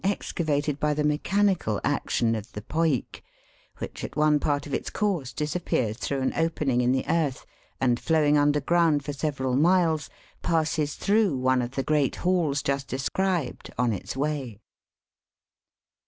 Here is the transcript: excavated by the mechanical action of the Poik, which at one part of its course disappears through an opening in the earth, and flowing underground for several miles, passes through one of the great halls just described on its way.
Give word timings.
excavated 0.03 0.79
by 0.79 0.95
the 0.95 1.03
mechanical 1.03 1.79
action 1.83 2.33
of 2.33 2.51
the 2.53 2.61
Poik, 2.63 3.21
which 3.77 4.03
at 4.03 4.15
one 4.15 4.39
part 4.39 4.65
of 4.65 4.73
its 4.73 4.89
course 4.89 5.31
disappears 5.31 5.95
through 5.97 6.21
an 6.21 6.33
opening 6.35 6.81
in 6.81 6.91
the 6.91 7.05
earth, 7.07 7.45
and 7.79 7.99
flowing 7.99 8.35
underground 8.35 9.05
for 9.05 9.13
several 9.13 9.55
miles, 9.55 10.09
passes 10.41 10.95
through 10.95 11.37
one 11.37 11.61
of 11.61 11.75
the 11.75 11.83
great 11.83 12.15
halls 12.25 12.63
just 12.63 12.87
described 12.87 13.69
on 13.77 13.93
its 13.93 14.17
way. 14.17 14.59